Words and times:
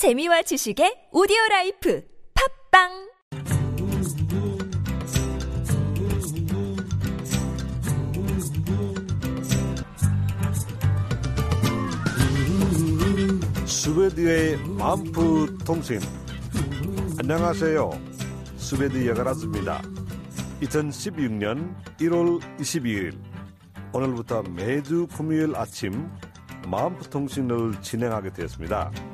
재미와 0.00 0.40
지식의 0.40 1.12
오디오 1.12 1.36
라이프 1.50 2.02
팝빵! 2.72 2.88
스웨드의 13.66 14.56
만프 14.68 15.58
통신. 15.66 16.00
안녕하세요. 17.18 17.90
스웨드 18.56 19.06
여가라즈입니다. 19.06 19.82
2016년 20.62 21.76
1월 21.98 22.40
22일. 22.58 23.18
오늘부터 23.92 24.44
매주 24.44 25.06
금요일 25.08 25.54
아침 25.56 26.10
만프 26.66 27.10
통신을 27.10 27.82
진행하게 27.82 28.32
되었습니다 28.32 29.09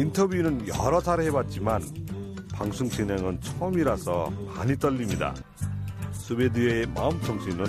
인터뷰는 0.00 0.66
여러 0.66 0.98
차례 0.98 1.26
해봤지만 1.26 1.82
방송 2.54 2.88
진행은 2.88 3.38
처음이라서 3.42 4.32
많이 4.46 4.74
떨립니다 4.78 5.34
스웨드의 6.12 6.86
마음통신은 6.94 7.66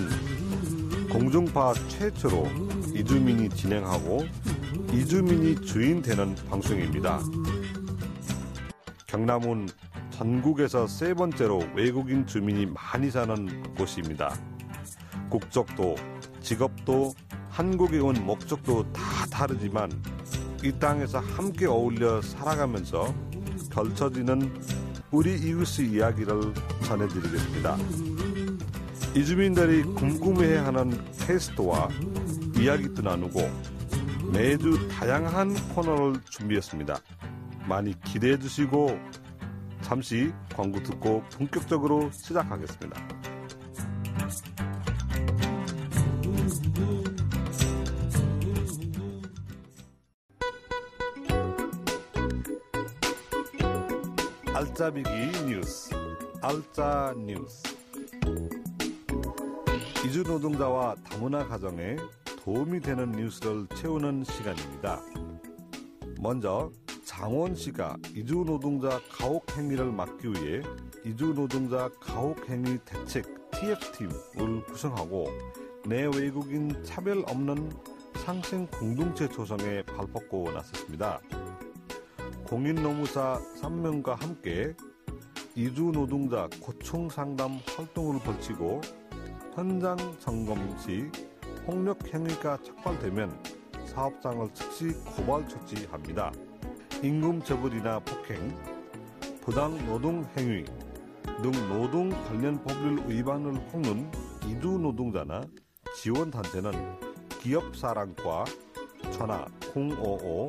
공중파 1.10 1.74
최초로 1.88 2.48
이주민이 2.94 3.50
진행하고 3.50 4.24
이주민이 4.94 5.60
주인 5.60 6.00
되는 6.00 6.34
방송입니다. 6.48 7.20
경남은 9.08 9.68
전국에서 10.10 10.86
세 10.86 11.12
번째로 11.12 11.62
외국인 11.74 12.26
주민이 12.26 12.64
많이 12.66 13.10
사는 13.10 13.74
곳입니다. 13.74 14.34
국적도, 15.28 15.96
직업도, 16.40 17.12
한국에 17.50 17.98
온 17.98 18.24
목적도 18.24 18.90
다 18.90 19.02
다르지만 19.30 19.90
이 20.62 20.70
땅에서 20.78 21.18
함께 21.18 21.66
어울려 21.66 22.22
살아가면서 22.22 23.12
펼쳐지는 23.70 24.54
우리 25.10 25.34
이웃의 25.34 25.90
이야기를 25.90 26.54
전해드리겠습니다. 26.84 27.76
이주민들이 29.16 29.82
궁금해하는 29.82 31.12
퀘스트와 31.12 31.88
이야기도 32.56 33.02
나누고 33.02 33.40
매주 34.32 34.88
다양한 34.88 35.54
코너를 35.74 36.20
준비했습니다. 36.30 36.96
많이 37.68 38.00
기대해 38.02 38.38
주시고 38.38 38.96
잠시 39.82 40.32
광고 40.54 40.80
듣고 40.82 41.24
본격적으로 41.32 42.08
시작하겠습니다. 42.12 43.11
알짜비기 54.82 55.10
뉴스 55.46 55.94
알짜 56.40 57.14
뉴스 57.16 57.62
이주 60.04 60.24
노동자와 60.24 60.96
다문화 61.08 61.46
가정에 61.46 61.96
도움이 62.42 62.80
되는 62.80 63.12
뉴스를 63.12 63.68
채우는 63.76 64.24
시간입니다. 64.24 65.00
먼저 66.18 66.72
장원시가 67.04 67.96
이주 68.16 68.42
노동자 68.44 69.00
가혹 69.08 69.48
행위를 69.56 69.92
막기 69.92 70.26
위해 70.32 70.62
이주 71.04 71.26
노동자 71.32 71.88
가혹 72.00 72.48
행위 72.48 72.76
대책 72.84 73.24
TF팀을 73.52 74.64
구성하고 74.64 75.28
내 75.86 76.06
외국인 76.06 76.82
차별 76.82 77.22
없는 77.28 77.70
상생 78.16 78.66
공동체 78.66 79.28
조성에 79.28 79.84
발벗고 79.84 80.50
나섰습니다. 80.50 81.20
공인노무사 82.52 83.40
3명과 83.62 84.14
함께 84.20 84.74
이주 85.54 85.84
노동자 85.84 86.50
고충 86.60 87.08
상담 87.08 87.58
활동을 87.74 88.20
벌치고 88.20 88.82
현장 89.54 89.96
점검 90.18 90.76
시 90.76 91.10
폭력 91.64 92.12
행위가 92.12 92.58
촉발되면 92.58 93.42
사업장을 93.86 94.52
즉시 94.52 94.88
고발 95.02 95.48
조치합니다. 95.48 96.30
임금 97.02 97.42
처벌이나 97.42 98.00
폭행, 98.00 98.54
부당 99.40 99.74
노동 99.86 100.22
행위 100.36 100.62
등 101.24 101.52
노동 101.70 102.10
관련 102.10 102.62
법률 102.64 103.02
위반을 103.08 103.66
겪는 103.68 104.12
이주 104.46 104.72
노동자나 104.72 105.40
지원 105.96 106.30
단체는 106.30 106.70
기업 107.40 107.74
사랑과 107.74 108.44
전화 109.10 109.46
055 109.74 110.48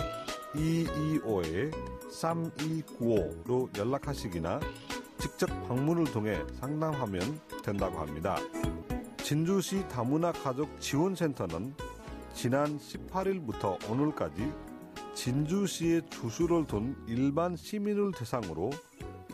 225에 0.53 1.72
3295로 2.13 3.75
연락하시기나 3.78 4.59
직접 5.19 5.47
방문을 5.68 6.06
통해 6.06 6.40
상담하면 6.59 7.40
된다고 7.63 8.00
합니다. 8.00 8.38
진주시 9.18 9.88
다문화 9.88 10.31
가족 10.31 10.79
지원센터는 10.79 11.73
지난 12.34 12.78
18일부터 12.78 13.90
오늘까지 13.90 14.52
진주시의 15.13 16.09
주소를 16.09 16.68
둔 16.68 16.96
일반 17.07 17.56
시민을 17.56 18.12
대상으로 18.12 18.72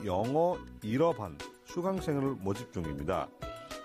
영어 0.05 0.57
1어반 0.83 1.37
수강생을 1.65 2.35
모집 2.41 2.71
중입니다. 2.71 3.27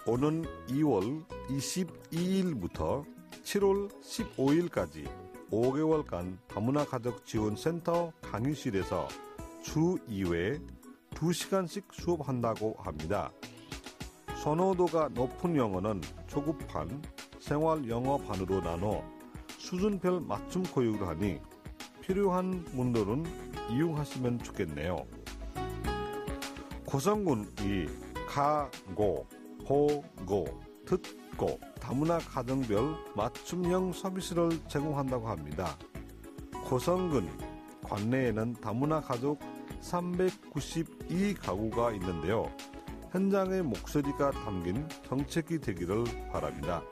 오는 0.06 0.44
2월 0.69 1.25
22일부터 1.49 3.04
7월 3.43 3.91
15일까지 4.03 5.23
5개월간 5.50 6.38
다문화 6.49 6.84
가족 6.84 7.25
지원 7.25 7.56
센터 7.56 8.12
강의실에서 8.22 9.09
주 9.62 9.97
2회 10.09 10.60
2시간씩 11.10 11.84
수업한다고 11.93 12.77
합니다. 12.78 13.32
선호도가 14.43 15.09
높은 15.15 15.56
영어는 15.56 16.03
초급반, 16.27 17.03
생활 17.38 17.88
영어반으로 17.88 18.60
나눠 18.60 19.03
수준별 19.59 20.21
맞춤 20.21 20.62
교육을 20.62 21.09
하니 21.09 21.41
필요한 22.03 22.65
분들은 22.65 23.25
이용하시면 23.71 24.41
좋겠네요. 24.41 25.06
고성군이 26.84 27.87
가고, 28.28 29.27
보고, 29.66 30.44
듣 30.84 31.00
고 31.37 31.61
다문화 31.81 32.19
가정별 32.19 32.97
맞춤형 33.15 33.93
서비스를 33.93 34.50
제공한다고 34.69 35.28
합니다. 35.28 35.78
고성군 36.65 37.31
관내에는 37.83 38.55
다문화 38.55 39.00
가족 39.00 39.39
392가구가 39.81 41.95
있는데요. 41.95 42.50
현장의 43.11 43.62
목소리가 43.62 44.33
담긴 44.33 44.89
정책이 45.06 45.61
되기를 45.61 46.05
바랍니다. 46.33 46.83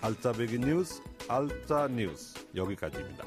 알짜배기 0.00 0.60
뉴스, 0.60 1.02
알짜 1.28 1.88
뉴스 1.88 2.38
여기까지입니다. 2.54 3.24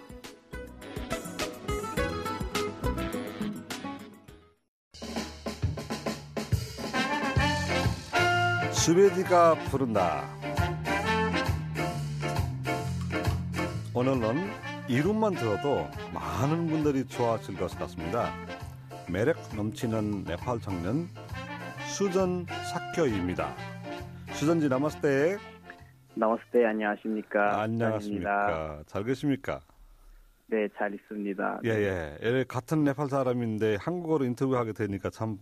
스웨디가 8.83 9.53
부른다. 9.69 10.23
오늘은 13.93 14.37
이름만 14.87 15.35
들어도 15.35 15.87
많은 16.11 16.65
분들이 16.65 17.05
좋아하실 17.05 17.57
것 17.57 17.77
같습니다. 17.77 18.33
매력 19.07 19.37
넘치는 19.55 20.23
네팔 20.23 20.61
청년 20.61 21.07
수전 21.85 22.47
사켜입니다. 22.73 23.53
수전지 24.33 24.67
나마스테. 24.67 25.37
나마스테 26.15 26.65
안녕하십니까? 26.65 27.61
안녕하십니까? 27.61 28.81
잘 28.87 29.03
계십니까? 29.03 29.59
네, 30.47 30.67
잘 30.75 30.91
있습니다. 30.95 31.59
예, 31.65 31.69
예. 31.69 32.45
같은 32.47 32.83
네팔 32.83 33.09
사람인데 33.09 33.77
한국어로 33.79 34.25
인터뷰하게 34.25 34.73
되니까 34.73 35.11
참 35.11 35.37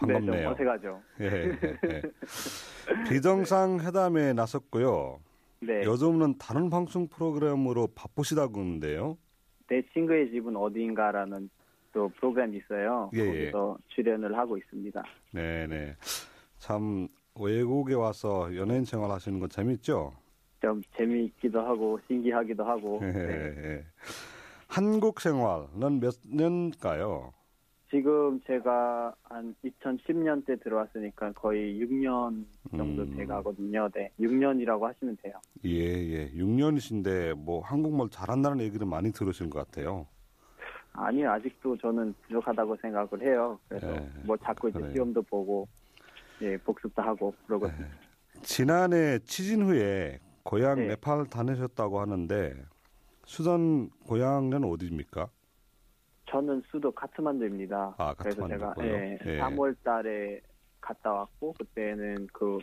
반갑네요. 0.00 0.32
네, 0.32 0.42
좀 0.42 0.52
어색하죠. 0.52 1.00
예, 1.20 1.24
예, 1.26 1.78
예. 1.84 2.02
비정상 3.08 3.80
회담에 3.80 4.32
나섰고요. 4.32 5.20
네. 5.60 5.82
요즘은 5.84 6.38
다른 6.38 6.70
방송 6.70 7.06
프로그램으로 7.08 7.88
바쁘시다고 7.94 8.60
하는데요. 8.60 9.18
내 9.68 9.82
친구의 9.92 10.30
집은 10.30 10.56
어디인가라는 10.56 11.50
또 11.92 12.08
프로그램이 12.16 12.58
있어요. 12.58 13.10
예, 13.14 13.26
거기서 13.26 13.78
출연을 13.88 14.36
하고 14.36 14.56
있습니다. 14.56 15.02
네, 15.32 15.66
네. 15.66 15.96
참 16.58 17.08
외국에 17.38 17.94
와서 17.94 18.54
연예인 18.56 18.84
생활 18.84 19.10
하시는 19.10 19.38
거 19.38 19.48
재밌죠? 19.48 20.12
좀 20.60 20.82
재미있기도 20.96 21.60
하고 21.60 21.98
신기하기도 22.06 22.64
하고. 22.64 23.00
예, 23.02 23.12
네. 23.12 23.54
예. 23.64 23.84
한국 24.66 25.20
생활은 25.20 26.00
몇 26.00 26.14
년일까요? 26.26 27.32
지금 27.90 28.40
제가 28.46 29.14
한 29.24 29.54
2010년 29.64 30.46
때 30.46 30.56
들어왔으니까 30.56 31.32
거의 31.32 31.80
6년 31.80 32.44
정도 32.76 33.02
음. 33.02 33.16
돼 33.16 33.26
가거든요. 33.26 33.88
네. 33.92 34.10
6년이라고 34.20 34.82
하시면 34.82 35.16
돼요. 35.22 35.34
예, 35.64 35.70
예. 35.70 36.30
6년이신데 36.32 37.34
뭐 37.34 37.60
한국말 37.62 38.08
잘한다는 38.10 38.60
얘기를 38.60 38.86
많이 38.86 39.10
들으신 39.10 39.50
것 39.50 39.58
같아요. 39.58 40.06
아니요, 40.92 41.30
아직도 41.32 41.76
저는 41.78 42.14
부족하다고 42.22 42.76
생각을 42.76 43.22
해요. 43.22 43.58
그래서 43.68 43.86
네, 43.86 44.08
뭐 44.24 44.36
자꾸 44.36 44.68
이제 44.68 44.78
그래요. 44.78 44.92
시험도 44.92 45.22
보고, 45.22 45.68
예, 46.42 46.56
복습도 46.58 47.02
하고 47.02 47.34
그러고 47.46 47.68
네. 47.68 47.74
지난해 48.42 49.18
취진 49.20 49.62
후에 49.62 50.18
고향 50.42 50.78
네. 50.78 50.88
네팔 50.88 51.26
다니셨다고 51.26 52.00
하는데 52.00 52.54
수단 53.24 53.88
고향은 54.06 54.64
어디입니까? 54.64 55.28
저는 56.30 56.62
수도 56.70 56.92
카트만두입니다. 56.92 57.94
아, 57.98 58.14
그래서 58.14 58.46
제가. 58.46 58.74
예, 58.82 59.18
예. 59.26 59.38
3월 59.40 59.74
달에 59.82 60.40
갔다 60.80 61.12
왔고 61.12 61.52
그때는 61.54 62.28
그 62.32 62.58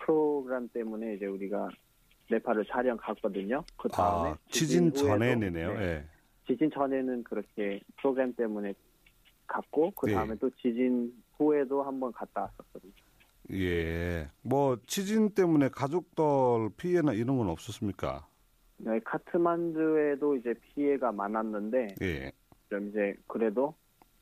프로그램 0.00 0.68
때문에 0.68 1.14
이제 1.14 1.26
우리가 1.26 1.68
네팔을 2.30 2.66
촬영 2.66 2.96
갔거든요. 2.98 3.64
그 3.76 3.88
다음에 3.88 4.30
아, 4.30 4.38
취진 4.48 4.90
후에도, 4.90 4.98
전에네요. 4.98 5.72
네, 5.72 5.80
예. 5.80 6.04
지진 6.46 6.70
전에는 6.70 7.24
그렇게 7.24 7.80
프로그램 7.96 8.34
때문에 8.34 8.74
갔고 9.46 9.90
그 9.92 10.10
예. 10.10 10.14
다음에 10.14 10.34
또 10.36 10.50
지진 10.50 11.12
후에도 11.36 11.82
한번 11.82 12.12
갔다 12.12 12.42
왔었거든요. 12.42 12.92
예. 13.52 14.28
뭐 14.42 14.76
취진 14.86 15.30
때문에 15.30 15.70
가족들 15.70 16.24
피해나 16.76 17.14
이런 17.14 17.38
건 17.38 17.48
없었습니까? 17.48 18.26
네, 18.76 19.00
카트만두에도 19.00 20.36
이제 20.36 20.54
피해가 20.60 21.10
많았는데 21.12 21.94
예. 22.02 22.32
좀 22.68 22.88
이제 22.88 23.14
그래도 23.26 23.74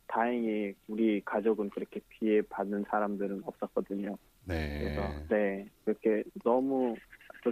다행히 0.07 0.75
우리 0.89 1.21
가족은 1.25 1.71
그렇게 1.71 2.01
피해 2.09 2.43
받는 2.43 2.85
사람들은 2.89 3.43
없었거든요. 3.45 4.17
그래서 4.47 5.15
네. 5.29 5.37
네 5.37 5.71
그렇게 5.85 6.23
너무 6.45 6.97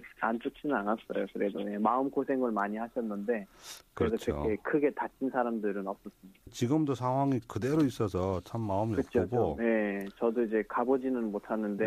좋- 0.00 0.06
안 0.20 0.38
좋지는 0.38 0.74
않았어요. 0.76 1.26
그래도 1.32 1.62
네, 1.62 1.78
마음 1.78 2.10
고생을 2.10 2.50
많이 2.52 2.76
하셨는데 2.76 3.46
그래도 3.94 4.16
그렇죠. 4.16 4.42
그렇게 4.42 4.56
크게 4.62 4.90
다친 4.92 5.30
사람들은 5.30 5.86
없었습니다. 5.86 6.40
지금도 6.50 6.94
상황이 6.94 7.40
그대로 7.46 7.82
있어서 7.84 8.40
참 8.44 8.62
마음이. 8.62 8.94
아프고. 8.94 9.56
저- 9.58 9.62
네, 9.62 10.06
저도 10.18 10.42
이제 10.44 10.62
가보지는 10.68 11.30
못하는데 11.32 11.84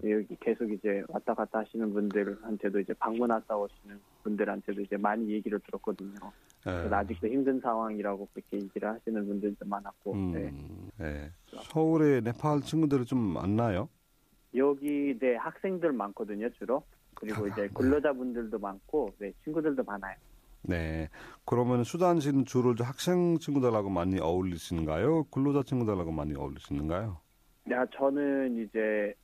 네. 0.00 0.10
여기 0.10 0.36
계속 0.40 0.70
이제 0.70 1.02
왔다 1.08 1.34
갔다 1.34 1.60
하시는 1.60 1.92
분들한테도 1.92 2.80
이제 2.80 2.92
방문 2.94 3.30
왔다 3.30 3.56
오시는 3.56 3.98
분들한테도 4.22 4.80
이제 4.82 4.96
많이 4.96 5.28
얘기를 5.30 5.58
들었거든요. 5.60 6.14
예. 6.66 6.70
그래서 6.70 6.94
아직도 6.96 7.26
힘든 7.28 7.60
상황이라고 7.60 8.28
그렇게 8.32 8.56
얘기를 8.58 8.88
하시는 8.88 9.26
분들도 9.26 9.66
많았고 9.66 10.16
네. 10.16 10.50
음, 10.50 10.88
예. 11.00 11.30
서울에 11.62 12.20
네팔 12.22 12.60
친구들이 12.62 13.04
좀 13.04 13.18
만나요? 13.18 13.88
여기 14.56 15.16
네 15.18 15.34
학생들 15.34 15.92
많거든요 15.92 16.48
주로 16.50 16.84
그리고 17.24 17.46
아, 17.46 17.48
이제 17.48 17.62
네. 17.62 17.68
근로자분들도 17.74 18.58
많고 18.58 19.14
네 19.18 19.32
친구들도 19.44 19.82
많아요. 19.84 20.16
네. 20.62 21.08
그러면 21.44 21.84
수단 21.84 22.20
씨는 22.20 22.44
주로 22.44 22.74
학생 22.78 23.38
친구들하고 23.38 23.90
많이 23.90 24.18
어울리시는가요? 24.20 25.24
근로자 25.24 25.62
친구들하고 25.62 26.10
많이 26.10 26.34
어울리시는가요? 26.34 27.20
야 27.70 27.86
저는 27.96 28.58
이제 28.58 29.14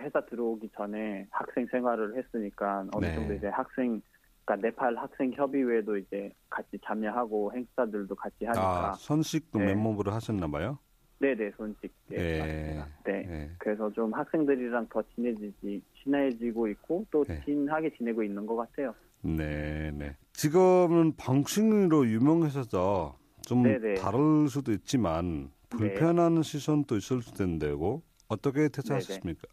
회사 0.00 0.24
들어오기 0.26 0.70
전에 0.76 1.26
학생 1.30 1.66
생활을 1.70 2.16
했으니까 2.16 2.86
어느 2.92 3.06
네. 3.06 3.14
정도 3.14 3.34
이제 3.34 3.48
학생 3.48 4.00
그러니까 4.44 4.68
네팔 4.68 4.96
학생 4.96 5.32
협의회도 5.32 5.98
이제 5.98 6.32
같이 6.48 6.78
참여하고 6.84 7.52
행사들도 7.54 8.14
같이 8.14 8.44
하니까 8.44 8.90
아, 8.90 8.92
선식도 8.94 9.58
네. 9.58 9.74
멤버로 9.74 10.10
하셨나 10.10 10.46
봐요? 10.48 10.78
네네 11.20 11.50
예, 12.12 12.16
예. 12.16 12.38
맞습니다. 12.38 12.86
네. 13.04 13.26
예. 13.28 13.50
그래서 13.58 13.90
좀 13.92 14.12
학생들이랑 14.14 14.88
더 14.88 15.02
친해지지 15.14 15.82
친해지고 16.02 16.68
있고 16.68 17.04
또 17.10 17.24
네. 17.24 17.42
친하게 17.44 17.90
지내고 17.96 18.22
있는 18.22 18.46
것 18.46 18.56
같아요. 18.56 18.94
네, 19.22 19.90
네. 19.92 20.16
지금은 20.32 21.16
방식으로 21.16 22.06
유명해서 22.06 23.16
좀 23.42 23.62
네네. 23.64 23.94
다를 23.94 24.48
수도 24.48 24.72
있지만 24.72 25.50
네. 25.70 25.76
불편한 25.76 26.42
시선도 26.42 26.96
있을 26.96 27.22
수도 27.22 27.42
있는데고 27.42 28.02
어떻게 28.28 28.68
대처하셨습니까? 28.68 29.48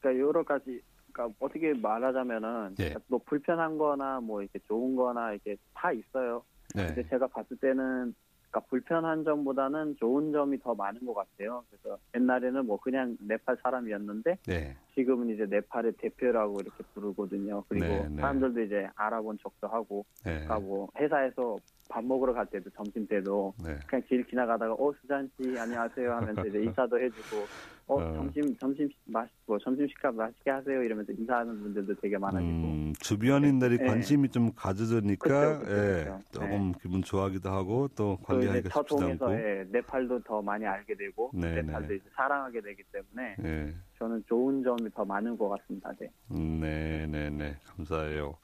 그러니까 0.00 0.26
여러 0.26 0.42
가지 0.42 0.80
그러니까 1.12 1.36
어떻게 1.38 1.72
말하자면은 1.74 2.74
예. 2.80 2.94
뭐 3.06 3.20
불편한 3.24 3.78
거나 3.78 4.20
뭐 4.20 4.42
이렇게 4.42 4.58
좋은 4.66 4.96
거나 4.96 5.32
이게 5.34 5.56
다 5.74 5.92
있어요. 5.92 6.42
네. 6.74 6.86
근데 6.86 7.08
제가 7.08 7.28
봤을 7.28 7.56
때는 7.58 8.14
그러니까 8.54 8.60
불편한 8.68 9.24
점보다는 9.24 9.96
좋은 9.98 10.30
점이 10.30 10.60
더 10.60 10.74
많은 10.74 11.04
것 11.04 11.14
같아요. 11.14 11.64
그래서 11.68 11.98
옛날에는 12.14 12.66
뭐 12.66 12.78
그냥 12.78 13.16
네팔 13.20 13.58
사람이었는데 13.62 14.38
네. 14.46 14.76
지금은 14.94 15.30
이제 15.30 15.46
네팔의 15.46 15.94
대표라고 15.98 16.60
이렇게 16.62 16.82
부르거든요. 16.94 17.64
그리고 17.68 17.86
네, 17.86 18.08
네. 18.08 18.20
사람들도 18.20 18.60
이제 18.62 18.86
알아본 18.96 19.38
척도 19.42 19.66
하고, 19.68 20.04
네. 20.24 20.46
뭐 20.60 20.88
회사에서 20.98 21.58
밥 21.88 22.04
먹으러 22.04 22.32
갈 22.32 22.46
때도 22.46 22.70
점심 22.70 23.06
때도 23.06 23.54
네. 23.62 23.78
그냥 23.86 24.02
길 24.08 24.24
지나가다가 24.26 24.72
어 24.74 24.92
수잔 25.00 25.30
씨 25.36 25.56
안녕하세요 25.58 26.12
하면서 26.12 26.46
이제 26.46 26.62
인사도 26.62 26.98
해주고 26.98 27.46
어, 27.86 28.00
어. 28.00 28.14
점심 28.14 28.56
점심 28.56 28.88
맛뭐 29.04 29.58
점심 29.62 29.86
식사 29.86 30.10
맛있게 30.10 30.50
하세요 30.50 30.82
이러면서 30.82 31.12
인사하는 31.12 31.60
분들도 31.62 31.94
되게 32.00 32.16
많아지고 32.16 32.48
음, 32.48 32.92
주변인들이 33.00 33.76
네. 33.76 33.86
관심이 33.86 34.30
좀 34.30 34.50
가져지니까 34.56 35.58
그쵸, 35.58 35.64
그쵸, 35.66 35.70
예, 35.78 36.04
그쵸. 36.04 36.20
조금 36.30 36.72
기분 36.80 37.02
좋아하기도 37.02 37.50
하고 37.50 37.88
또또 37.88 38.14
이제 38.14 38.24
관리하기가 38.24 38.68
저 38.70 38.80
쉽지도 38.80 39.04
않고. 39.04 39.18
통해서 39.26 39.38
예, 39.46 39.64
네팔도 39.70 40.22
더 40.22 40.40
많이 40.40 40.64
알게 40.64 40.94
되고 40.96 41.30
네, 41.34 41.60
네팔도 41.60 41.88
네. 41.88 41.96
이제 41.96 42.04
사랑하게 42.16 42.62
되기 42.62 42.82
때문에 42.90 43.36
예. 43.44 43.74
저는 44.04 44.22
좋은 44.28 44.62
점이 44.62 44.90
더 44.90 45.02
많은 45.02 45.38
것 45.38 45.48
같습니다. 45.48 45.90
네. 45.98 46.10
음, 46.30 46.60
네, 46.60 47.06
네, 47.06 47.30
네. 47.30 47.56
감사해요. 47.64 48.36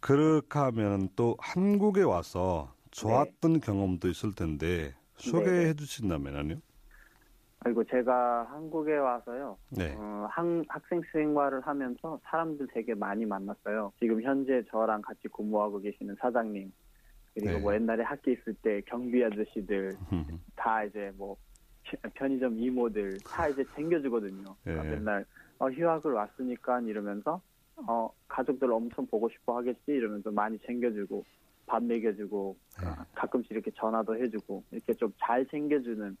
그렇게 0.00 0.58
하면 0.58 1.08
또 1.14 1.36
한국에 1.38 2.02
와서 2.02 2.74
좋았던 2.90 3.60
경험도 3.60 4.08
있을 4.08 4.34
텐데 4.34 4.92
소개해 5.14 5.66
네. 5.66 5.74
주신다면요? 5.74 6.56
그리고 7.60 7.84
제가 7.84 8.48
한국에 8.50 8.96
와서요. 8.96 9.56
네. 9.70 9.94
어, 9.96 10.26
학, 10.28 10.44
학생 10.66 11.00
생활을 11.12 11.60
하면서 11.60 12.18
사람들 12.24 12.66
되게 12.74 12.92
많이 12.92 13.24
만났어요. 13.24 13.92
지금 14.00 14.20
현재 14.20 14.64
저랑 14.68 15.02
같이 15.02 15.28
근무하고 15.28 15.78
계시는 15.78 16.16
사장님 16.18 16.72
그리고 17.34 17.52
네. 17.52 17.60
뭐 17.60 17.72
옛날에 17.72 18.02
학교 18.02 18.32
있을 18.32 18.52
때 18.62 18.82
경비 18.86 19.24
아저씨들 19.24 19.96
다 20.56 20.82
이제 20.82 21.12
뭐 21.16 21.36
편의점 22.14 22.58
이모들 22.58 23.18
다 23.24 23.48
이제 23.48 23.64
챙겨주거든요. 23.74 24.54
그러니까 24.64 24.86
예. 24.86 24.90
맨날 24.96 25.24
어, 25.58 25.70
휴학을 25.70 26.12
왔으니까 26.12 26.80
이러면서 26.80 27.40
어, 27.76 28.10
가족들 28.28 28.70
엄청 28.72 29.06
보고 29.06 29.28
싶어 29.28 29.56
하겠지 29.56 29.80
이러면서 29.86 30.30
많이 30.30 30.58
챙겨주고 30.60 31.24
밥 31.66 31.82
먹여주고 31.84 32.56
네. 32.80 32.88
어, 32.88 33.06
가끔씩 33.14 33.50
이렇게 33.52 33.70
전화도 33.76 34.16
해주고 34.16 34.64
이렇게 34.72 34.94
좀 34.94 35.12
잘 35.18 35.46
챙겨주는 35.46 36.16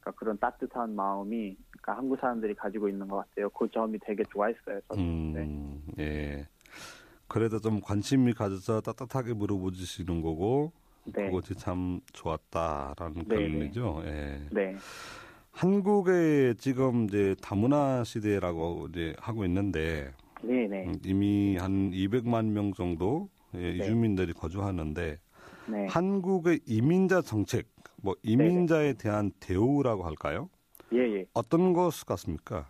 그러니까 0.00 0.18
그런 0.18 0.38
따뜻한 0.38 0.94
마음이 0.94 1.56
그러니까 1.70 1.96
한국 1.96 2.18
사람들이 2.20 2.54
가지고 2.54 2.88
있는 2.88 3.08
것 3.08 3.16
같아요. 3.16 3.50
그 3.50 3.68
점이 3.70 3.98
되게 4.04 4.22
좋아했어요. 4.30 4.80
저는. 4.88 5.32
네. 5.32 5.40
음, 5.42 5.82
예. 5.98 6.48
그래도 7.28 7.58
좀 7.58 7.80
관심이 7.80 8.32
가져서 8.32 8.82
따뜻하게 8.82 9.34
물어보시는 9.34 10.22
거고 10.22 10.72
네. 11.14 11.26
그것이 11.26 11.54
참 11.54 12.00
좋았다라는 12.12 13.24
네. 13.28 13.34
결론이죠. 13.36 14.02
예. 14.06 14.40
네. 14.50 14.74
한국에 15.52 16.54
지금 16.58 17.04
이제 17.04 17.34
다문화 17.42 18.04
시대라고 18.04 18.88
이제 18.90 19.14
하고 19.18 19.44
있는데 19.44 20.12
네, 20.42 20.66
네. 20.66 20.84
음, 20.86 20.94
이미 21.04 21.56
한 21.56 21.90
200만 21.92 22.46
명 22.50 22.72
정도 22.74 23.28
예, 23.54 23.58
네. 23.58 23.76
이주민들이 23.76 24.32
거주하는데 24.34 25.18
네. 25.68 25.86
한국의 25.88 26.60
이민자 26.66 27.22
정책, 27.22 27.66
뭐 28.02 28.14
이민자에 28.22 28.94
대한 28.94 29.30
대우라고 29.40 30.04
할까요? 30.04 30.50
예, 30.92 30.98
예. 30.98 31.26
어떤 31.32 31.72
것 31.72 31.90
같습니까? 32.06 32.68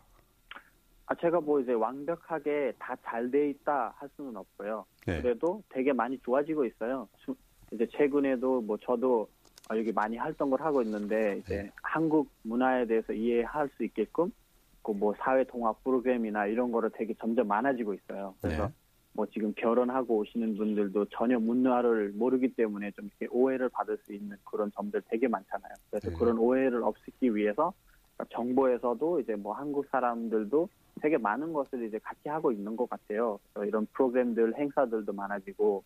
아, 1.07 1.15
제가 1.17 1.41
뭐 1.41 1.61
이제 1.61 1.73
완벽하게 1.73 2.73
다 2.79 2.97
잘 3.05 3.31
돼 3.31 3.51
있다 3.51 3.95
할 3.99 4.09
수는 4.17 4.37
없고요. 4.37 4.85
네. 5.07 5.21
그래도 5.23 5.63
되게 5.69 5.93
많이 5.93 6.19
좋아지고 6.21 6.65
있어요. 6.67 7.09
수- 7.69 7.75
이제 7.75 7.87
최근에도 7.93 8.61
뭐 8.63 8.77
저도 8.79 9.29
어, 9.71 9.77
여기 9.77 9.93
많이 9.93 10.17
활동을 10.17 10.61
하고 10.61 10.83
있는데 10.83 11.39
이제 11.45 11.63
네. 11.63 11.71
한국 11.83 12.31
문화에 12.45 12.87
대해서 12.87 13.13
이해할 13.13 13.69
수 13.77 13.85
있게끔 13.85 14.31
그뭐 14.83 15.15
사회 15.19 15.43
통합 15.45 15.83
프로그램이나 15.83 16.47
이런 16.47 16.71
거를 16.71 16.91
되게 16.95 17.15
점점 17.15 17.49
많아지고 17.49 17.95
있어요. 17.95 18.35
그래서 18.41 18.67
네. 18.69 18.73
뭐 19.15 19.27
지금 19.27 19.53
결혼하고 19.57 20.19
오시는 20.19 20.57
분들도 20.57 21.07
전혀 21.07 21.41
문화를 21.41 22.13
모르기 22.15 22.55
때문에 22.55 22.93
좀 22.93 23.07
이렇게 23.07 23.27
오해를 23.35 23.69
받을 23.71 23.99
수 24.05 24.13
있는 24.13 24.37
그런 24.45 24.71
점들 24.77 25.03
되게 25.11 25.27
많잖아요. 25.27 25.73
그래서 25.91 26.11
네. 26.11 26.17
그런 26.17 26.39
오해를 26.39 26.85
없애기 26.85 27.35
위해서 27.35 27.73
정부에서도 28.31 29.21
이제 29.21 29.35
뭐 29.35 29.53
한국 29.55 29.87
사람들도 29.91 30.69
되게 31.03 31.19
많은 31.19 31.53
것을 31.53 31.85
이제 31.85 31.99
같이 31.99 32.29
하고 32.29 32.53
있는 32.53 32.77
것 32.77 32.89
같아요. 32.89 33.39
이런 33.67 33.87
프로그램들, 33.93 34.57
행사들도 34.57 35.13
많아지고 35.13 35.83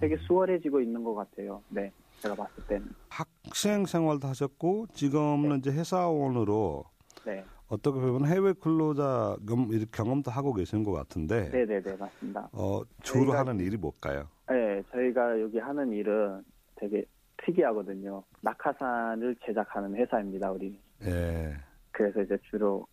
되게 0.00 0.16
수월해지고 0.16 0.80
있는 0.80 1.02
것 1.02 1.14
같아요. 1.14 1.62
네, 1.68 1.90
제가 2.20 2.34
봤을 2.34 2.64
때는. 2.66 2.88
학생 3.08 3.84
생활도 3.86 4.28
하셨고 4.28 4.86
지금은 4.92 5.58
이제 5.58 5.70
회사원으로 5.70 6.84
네, 7.26 7.44
어떻게 7.68 8.00
보면 8.00 8.26
해외 8.26 8.52
근로자 8.52 9.36
경험도 9.92 10.30
하고 10.30 10.54
계신 10.54 10.84
것 10.84 10.92
같은데 10.92 11.50
네, 11.50 11.66
네, 11.66 11.80
네, 11.82 11.96
맞습니다. 11.96 12.48
어, 12.52 12.82
주로 13.02 13.32
저희가- 13.32 13.36
하는 13.36 13.60
일이 13.60 13.76
뭘까요? 13.76 14.28
네, 14.48 14.82
저희가 14.92 15.40
여기 15.40 15.58
하는 15.58 15.92
일은 15.92 16.42
되게 16.76 17.04
특이하거든요. 17.44 18.22
낙하산을 18.40 19.36
제작하는 19.44 19.94
회사입니다, 19.96 20.50
우리. 20.52 20.78
예. 21.02 21.54
그래서 21.90 22.22
이제 22.22 22.36
주로 22.50 22.86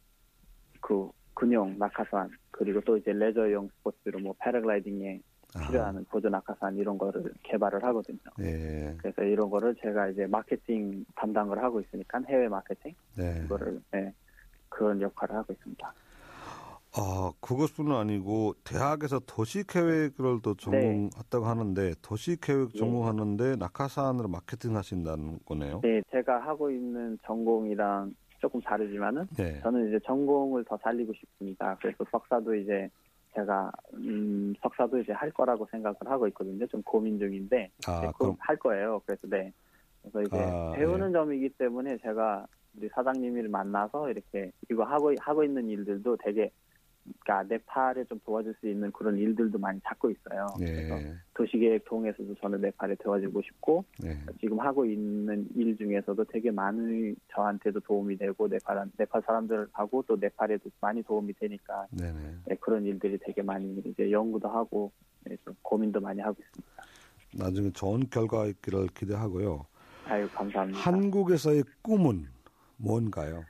그 0.82 1.10
군용 1.34 1.78
낙하산 1.78 2.30
그리고 2.52 2.80
또 2.82 2.96
이제 2.98 3.12
레저용 3.12 3.68
스포츠로 3.78 4.20
뭐 4.20 4.34
패러글라이딩에 4.40 5.20
아, 5.56 5.68
필요한 5.68 6.06
보조 6.10 6.30
낙하산 6.30 6.76
이런 6.78 6.98
거를 6.98 7.32
개발을 7.44 7.84
하거든요. 7.86 8.20
예. 8.42 8.96
그래서 8.98 9.24
이런 9.24 9.50
거를 9.50 9.76
제가 9.82 10.10
이제 10.10 10.28
마케팅 10.28 11.06
담당을 11.16 11.64
하고 11.64 11.80
있으니까 11.80 12.22
해외 12.28 12.48
마케팅 12.48 12.94
네. 13.18 13.42
그거를 13.42 13.82
네, 13.92 14.14
그런 14.70 15.02
역할을 15.02 15.36
하고 15.36 15.54
있습니다. 15.54 15.94
아, 16.98 17.32
그것뿐 17.42 17.92
아니고 17.92 18.54
대학에서 18.64 19.20
도시 19.26 19.66
계획을 19.68 20.40
또 20.42 20.56
전공했다고 20.56 21.46
하는데 21.46 21.94
도시 22.02 22.38
계획 22.40 22.70
예. 22.74 22.80
전공하는데 22.80 23.58
낙하산으로 23.58 24.28
마케팅 24.28 24.76
하신다는 24.76 25.40
거네요. 25.46 25.82
네, 25.84 26.02
제가 26.12 26.40
하고 26.40 26.70
있는 26.70 27.18
전공이랑 27.26 28.14
조금 28.40 28.62
다르지만은 28.62 29.28
네. 29.38 29.60
저는 29.62 29.88
이제 29.88 30.00
전공을 30.06 30.66
더 30.66 30.78
살리고 30.84 31.14
싶습니다. 31.14 31.78
그래서 31.82 32.06
석사도 32.12 32.56
이제 32.56 32.90
제가 33.36 33.72
음, 33.94 34.54
석사도 34.62 35.00
이제 35.00 35.12
할 35.12 35.30
거라고 35.32 35.68
생각을 35.70 35.96
하고 36.06 36.28
있거든요. 36.30 36.66
좀 36.68 36.82
고민 36.84 37.20
중인데 37.20 37.70
아, 37.88 38.02
네, 38.02 38.12
그럼 38.18 38.36
할 38.40 38.56
거예요. 38.58 39.02
그래서 39.06 39.28
네. 39.28 39.52
그래서 40.02 40.22
이제 40.22 40.38
아, 40.38 40.74
배우는 40.76 41.12
점이기 41.12 41.50
때문에 41.50 41.98
제가 41.98 42.48
우리 42.78 42.88
사장님을 42.90 43.50
만나서 43.50 44.10
이렇게 44.10 44.52
이거 44.70 44.84
하고 44.84 45.14
하고 45.20 45.44
있는 45.44 45.68
일들도 45.70 46.18
되게 46.18 46.52
그러니까 47.24 47.44
네팔에 47.56 48.06
좀 48.06 48.20
도와줄 48.26 48.56
수 48.60 48.68
있는 48.68 48.92
그런 48.92 49.18
일들도 49.18 49.58
많이 49.60 49.80
찾고 49.82 50.10
있어요. 50.10 50.56
그래서 50.58 51.00
예. 51.00 51.16
도시계획 51.36 51.86
통해서도 51.86 52.36
저는 52.42 52.62
네팔에 52.62 52.96
도와주고 53.04 53.42
싶고 53.42 53.86
네. 54.00 54.18
지금 54.40 54.60
하고 54.60 54.86
있는 54.86 55.48
일 55.56 55.76
중에서도 55.78 56.24
되게 56.26 56.50
많은 56.52 57.16
저한테도 57.34 57.82
도움이 57.82 58.18
되고 58.18 58.48
네팔 58.48 58.90
네팔 58.98 59.22
사람들하고 59.26 60.04
또 60.08 60.16
네팔에도 60.16 60.70
많이 60.82 61.04
도움이 61.04 61.34
되니까 61.34 61.88
네네. 61.92 62.36
네, 62.48 62.56
그런 62.62 62.86
일들이 62.86 63.20
되게 63.24 63.42
많이 63.42 63.82
이제 63.86 64.10
연구도 64.12 64.48
하고 64.48 64.92
네, 65.26 65.36
좀 65.44 65.56
고민도 65.62 66.00
많이 66.00 66.22
하고 66.22 66.38
있습니다. 66.40 66.84
나중에 67.38 67.70
좋은 67.72 68.10
결과 68.10 68.46
있기를 68.46 68.88
기대하고요. 68.88 69.66
아유 70.06 70.28
감사합니다. 70.30 70.80
한국에서의 70.80 71.64
꿈은 71.82 72.28
뭔가요? 72.78 73.46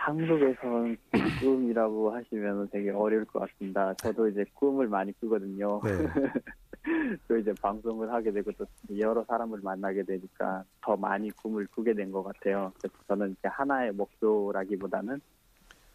한국에선 0.00 0.96
꿈이라고 1.40 2.10
하시면 2.12 2.68
되게 2.70 2.90
어려울 2.90 3.24
것 3.26 3.40
같습니다. 3.40 3.92
저도 3.94 4.28
이제 4.28 4.44
꿈을 4.54 4.88
많이 4.88 5.12
꾸거든요. 5.20 5.80
네. 5.84 5.90
또 7.28 7.36
이제 7.36 7.52
방송을 7.60 8.10
하게 8.10 8.32
되고 8.32 8.50
또 8.52 8.64
여러 8.98 9.22
사람을 9.24 9.60
만나게 9.62 10.02
되니까 10.04 10.64
더 10.80 10.96
많이 10.96 11.30
꿈을 11.30 11.66
꾸게 11.66 11.92
된 11.92 12.10
것 12.10 12.22
같아요. 12.22 12.72
그래서 12.80 12.96
저는 13.08 13.32
이제 13.38 13.48
하나의 13.48 13.92
목표라기보다는 13.92 15.20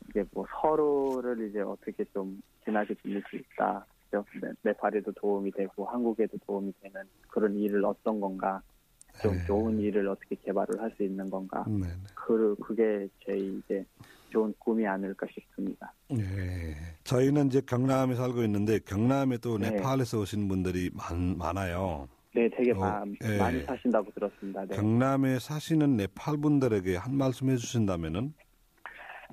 이제 0.10 0.24
뭐 0.32 0.46
서로를 0.62 1.50
이제 1.50 1.62
어떻게 1.62 2.06
좀 2.14 2.40
친하게 2.64 2.94
지낼 3.02 3.24
수 3.30 3.36
있다. 3.38 3.86
그죠? 4.06 4.24
네, 4.40 4.50
네팔에도 4.62 5.12
도움이 5.14 5.52
되고 5.52 5.86
한국에도 5.86 6.38
도움이 6.46 6.72
되는 6.80 7.02
그런 7.28 7.56
일을 7.58 7.84
어떤 7.84 8.20
건가, 8.22 8.62
좀 9.22 9.34
네. 9.34 9.46
좋은 9.46 9.80
일을 9.80 10.08
어떻게 10.08 10.36
개발을 10.36 10.80
할 10.80 10.92
수 10.96 11.02
있는 11.04 11.28
건가. 11.30 11.66
네 11.68 11.80
네. 11.80 11.88
그 12.14 12.56
그게 12.62 13.08
제 13.26 13.34
이제 13.36 13.84
좋은 14.36 14.54
꿈이 14.60 14.86
아닐까 14.86 15.26
싶습니다. 15.34 15.94
예. 16.12 16.76
저희는 17.06 17.48
이제 17.48 17.62
경남에 17.62 18.16
살고 18.16 18.44
있는데 18.44 18.80
경남에 18.80 19.38
또 19.38 19.58
네. 19.58 19.72
네팔에서 19.72 20.20
오신 20.20 20.50
분들이 20.50 20.90
많, 20.94 21.38
많아요. 21.38 22.10
네, 22.34 22.50
되게 22.50 22.72
어, 22.72 22.76
마- 22.76 23.06
예. 23.24 23.38
많이 23.38 23.64
사신다고 23.64 24.12
들었습니다. 24.12 24.66
네. 24.66 24.76
경남에 24.76 25.40
사시는 25.40 25.96
네팔 25.96 26.36
분들에게 26.38 26.98
한 26.98 27.16
말씀 27.16 27.50
해주신다면은 27.50 28.34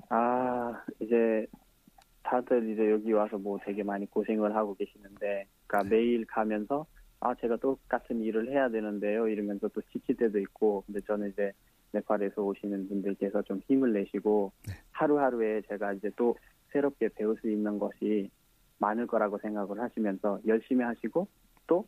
아, 0.07 0.71
이제 1.01 1.45
다들 2.23 2.71
이제 2.71 2.89
여기 2.89 3.11
와서 3.11 3.37
뭐 3.37 3.59
되게 3.65 3.83
많이 3.83 4.05
고생을 4.05 4.55
하고 4.55 4.73
계시는데, 4.75 5.45
그러니까 5.67 5.89
매일 5.93 6.25
가면서 6.25 6.85
아, 7.19 7.35
제가 7.41 7.57
똑같은 7.57 8.21
일을 8.21 8.49
해야 8.51 8.69
되는데요. 8.69 9.27
이러면서 9.27 9.67
또 9.69 9.81
지칠 9.91 10.15
때도 10.15 10.39
있고, 10.39 10.83
근데 10.85 11.01
저는 11.01 11.29
이제 11.31 11.51
네팔에서 11.93 12.41
오시는 12.41 12.89
분들께서 12.89 13.41
좀 13.43 13.61
힘을 13.67 13.93
내시고 13.93 14.51
네. 14.67 14.73
하루하루에 14.91 15.61
제가 15.69 15.93
이제 15.93 16.09
또 16.15 16.35
새롭게 16.71 17.09
배울 17.09 17.37
수 17.39 17.49
있는 17.49 17.77
것이 17.79 18.29
많을 18.79 19.07
거라고 19.07 19.37
생각을 19.37 19.79
하시면서 19.79 20.39
열심히 20.47 20.83
하시고 20.83 21.27
또 21.67 21.87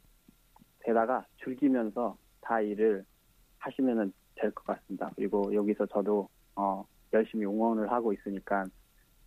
게다가 0.83 1.25
즐기면서 1.43 2.15
다 2.41 2.61
일을 2.61 3.03
하시면은 3.57 4.13
될 4.35 4.51
것 4.51 4.65
같습니다. 4.65 5.09
그리고 5.15 5.53
여기서 5.53 5.85
저도 5.87 6.27
어, 6.55 6.85
열심히 7.13 7.45
응원을 7.45 7.91
하고 7.91 8.13
있으니까 8.13 8.63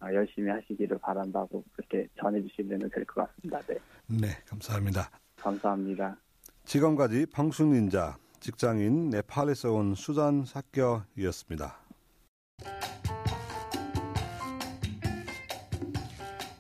어, 0.01 0.07
열심히 0.13 0.51
하시기를 0.51 0.99
바란다고 0.99 1.65
그렇게 1.73 2.07
전해주시면 2.21 2.91
될 2.91 3.05
것 3.05 3.27
같습니다. 3.27 3.61
네, 3.67 3.75
네 4.07 4.29
감사합니다. 4.47 5.11
감사합니다. 5.37 6.17
지금까지 6.65 7.27
방송인자 7.33 8.17
직장인 8.41 9.11
네팔에서 9.11 9.73
온 9.73 9.95
수잔 9.95 10.45
사껴이었습니다. 10.45 11.79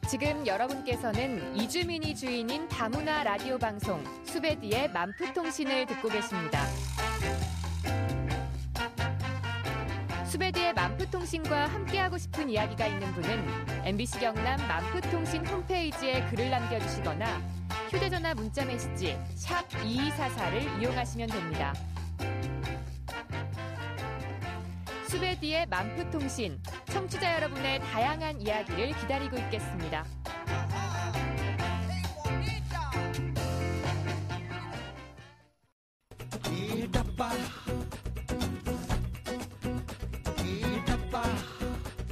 지금 0.09 0.47
여러분께서는 0.47 1.55
이주민이 1.55 2.17
주인인 2.17 2.67
다문화 2.69 3.25
라디오 3.25 3.59
방송 3.59 4.03
수베디의 4.25 4.91
만프통신을 4.93 5.87
듣고 5.87 6.09
계십니다. 6.09 6.65
수베디의 10.25 10.73
만프통신과 10.75 11.67
함께하고 11.67 12.17
싶은 12.17 12.49
이야기가 12.49 12.87
있는 12.87 13.13
분은 13.13 13.87
MBC 13.87 14.21
경남 14.21 14.59
만프통신 14.67 15.47
홈페이지에 15.47 16.25
글을 16.31 16.51
남겨주시거나 16.51 17.59
휴대전화 17.91 18.35
문자 18.35 18.67
메시지 18.67 19.19
샵 19.35 19.67
2244를 19.69 20.83
이용하시면 20.83 21.29
됩니다. 21.29 21.73
수베디의 25.09 25.67
만프통신 25.67 26.61
청취자 26.93 27.37
여러분의 27.37 27.81
다양한 27.81 28.43
이야기를 28.43 28.93
기다리고 29.01 29.39
있겠습니다. 29.39 30.05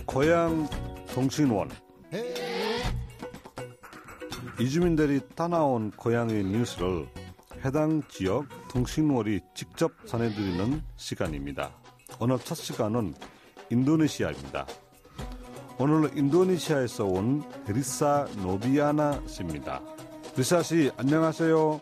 고향 0.06 0.66
통신원 1.12 1.85
이주민들이 4.58 5.20
떠나온 5.34 5.90
고향의 5.90 6.44
뉴스를 6.44 7.06
해당 7.64 8.02
지역 8.08 8.46
통신원이 8.70 9.40
직접 9.54 9.92
전해드리는 10.06 10.82
시간입니다. 10.96 11.72
오늘 12.20 12.38
첫 12.38 12.54
시간은 12.54 13.12
인도네시아입니다. 13.70 14.66
오늘 15.78 16.16
인도네시아에서 16.16 17.04
온 17.04 17.42
리사 17.68 18.26
노비아나 18.42 19.20
씨입니다. 19.26 19.82
리사 20.38 20.62
씨 20.62 20.90
안녕하세요. 20.96 21.80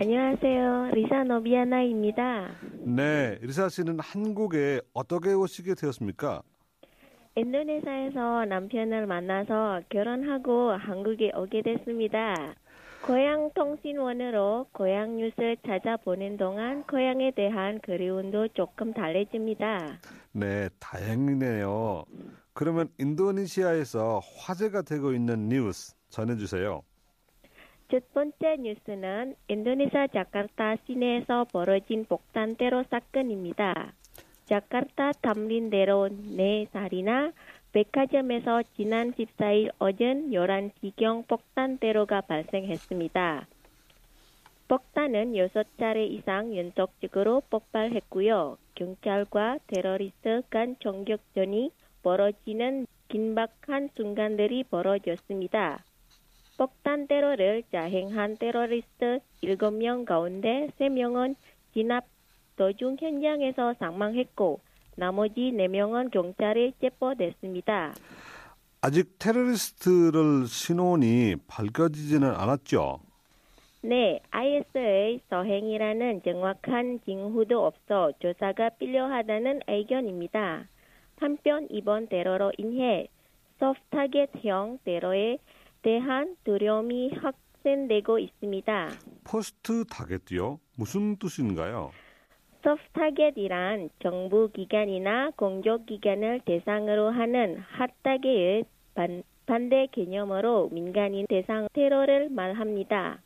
안녕하세요. 0.00 0.90
리사 0.94 1.22
노비아나입니다. 1.22 2.48
네, 2.84 3.38
리사 3.42 3.68
씨는 3.68 4.00
한국에 4.00 4.80
어떻게 4.92 5.32
오시게 5.34 5.76
되었습니까? 5.76 6.42
인도네시아에서 7.34 8.44
남편을 8.44 9.06
만나서 9.06 9.82
결혼하고 9.88 10.72
한국에 10.72 11.32
오게 11.34 11.62
됐습니다. 11.62 12.54
고향 13.06 13.50
통신원으로 13.54 14.66
고향 14.72 15.16
뉴스 15.16 15.56
찾아보는 15.66 16.36
동안 16.36 16.82
고향에 16.84 17.32
대한 17.32 17.80
그리움도 17.80 18.48
조금 18.48 18.92
달래집니다. 18.92 19.98
네, 20.32 20.68
다행이네요. 20.78 22.04
그러면 22.52 22.88
인도네시아에서 23.00 24.20
화제가 24.38 24.82
되고 24.82 25.12
있는 25.12 25.48
뉴스 25.48 25.94
전해주세요. 26.10 26.82
첫 27.90 28.12
번째 28.12 28.56
뉴스는 28.60 29.36
인도네시아 29.48 30.06
자카르타 30.08 30.76
시내에서 30.86 31.46
벌어진 31.52 32.04
폭탄 32.04 32.56
테러 32.56 32.84
사건입니다. 32.90 33.94
자카르타 34.52 35.12
담린대로 35.22 36.10
4살이나 36.36 37.32
백화점에서 37.72 38.62
지난 38.76 39.12
14일 39.12 39.70
오전 39.80 40.28
11시경 40.30 41.26
폭탄 41.26 41.78
테러가 41.78 42.20
발생했습니다. 42.20 43.46
폭탄은 44.68 45.32
6차례 45.32 46.06
이상 46.10 46.54
연속적으로 46.54 47.40
폭발했고요. 47.48 48.58
경찰과 48.74 49.56
테러리스트 49.68 50.42
간 50.50 50.76
총격전이 50.80 51.70
벌어지는 52.02 52.86
긴박한 53.08 53.88
순간들이 53.96 54.64
벌어졌습니다. 54.64 55.82
폭탄 56.58 57.06
테러를 57.06 57.62
자행한 57.72 58.36
테러리스트 58.36 59.20
7명 59.42 60.04
가운데 60.04 60.68
3명은 60.78 61.36
진압 61.72 62.04
도중 62.62 62.96
현장에서 63.00 63.74
사망했고 63.80 64.60
나머지 64.94 65.50
4명은 65.52 66.12
경찰에 66.12 66.72
체포됐습니다. 66.80 67.92
아직 68.80 69.18
테러리스트를 69.18 70.46
신원이 70.46 71.34
밝혀지지는 71.48 72.30
않았죠. 72.30 73.00
네, 73.80 74.20
IS의 74.30 75.22
서행이라는 75.28 76.22
정확한 76.22 77.00
징후도 77.04 77.66
없어 77.66 78.12
조사가 78.20 78.70
필요하다는 78.78 79.62
의견입니다. 79.66 80.68
한편 81.16 81.66
이번 81.68 82.06
테러로 82.06 82.52
인해 82.58 83.08
soft 83.58 83.88
target형 83.88 84.78
테러에 84.84 85.38
대한 85.82 86.36
두려움이 86.44 87.14
확산되고 87.14 88.20
있습니다. 88.20 88.90
포스트 89.24 89.84
타겟이요? 89.86 90.60
무슨 90.76 91.16
뜻인가요? 91.16 91.90
soft 92.62 92.99
target이란 92.99 93.90
정부 94.00 94.50
기관이나 94.52 95.30
공적 95.36 95.86
기관을 95.86 96.40
대상으로 96.44 97.10
하는 97.10 97.58
핫타겟의 97.58 98.64
반, 98.94 99.22
반대 99.46 99.88
개념으로 99.90 100.68
민간인 100.70 101.26
대상 101.26 101.68
테러를 101.72 102.30
말합니다. 102.30 103.20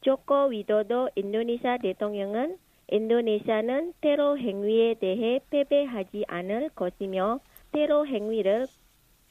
조코 0.00 0.46
위도도 0.46 1.10
인도네시아 1.16 1.78
대통령은 1.78 2.56
인도네시아는 2.88 3.94
테러 4.00 4.36
행위에 4.36 4.94
대해 4.94 5.40
패배하지 5.50 6.24
않을 6.28 6.70
것이며 6.70 7.40
테러 7.72 8.04
행위를 8.04 8.66